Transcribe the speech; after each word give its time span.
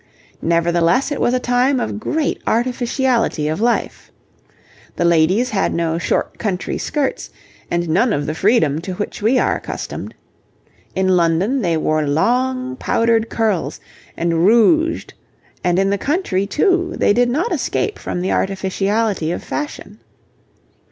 Nevertheless 0.41 1.11
it 1.11 1.21
was 1.21 1.35
a 1.35 1.39
time 1.39 1.79
of 1.79 1.99
great 1.99 2.41
artificiality 2.47 3.47
of 3.47 3.61
life. 3.61 4.11
The 4.95 5.05
ladies 5.05 5.51
had 5.51 5.75
no 5.75 5.99
short 5.99 6.39
country 6.39 6.79
skirts, 6.79 7.29
and 7.69 7.87
none 7.87 8.11
of 8.11 8.25
the 8.25 8.33
freedom 8.33 8.81
to 8.81 8.93
which 8.93 9.21
we 9.21 9.37
are 9.37 9.55
accustomed. 9.55 10.15
In 10.95 11.09
London 11.09 11.61
they 11.61 11.77
wore 11.77 12.01
long 12.07 12.75
powdered 12.77 13.29
curls 13.29 13.79
and 14.17 14.43
rouged, 14.43 15.13
and 15.63 15.77
in 15.77 15.91
the 15.91 15.99
country 15.99 16.47
too 16.47 16.95
they 16.97 17.13
did 17.13 17.29
not 17.29 17.51
escape 17.53 17.99
from 17.99 18.21
the 18.21 18.31
artificiality 18.31 19.31
of 19.31 19.43
fashion. 19.43 19.99